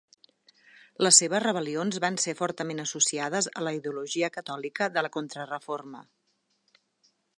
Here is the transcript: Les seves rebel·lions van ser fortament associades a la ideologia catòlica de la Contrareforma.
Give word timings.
Les 1.07 1.19
seves 1.23 1.41
rebel·lions 1.43 1.99
van 2.05 2.17
ser 2.23 2.33
fortament 2.39 2.81
associades 2.85 3.49
a 3.61 3.63
la 3.67 3.75
ideologia 3.81 4.31
catòlica 4.39 4.89
de 4.97 5.05
la 5.07 5.13
Contrareforma. 5.19 6.03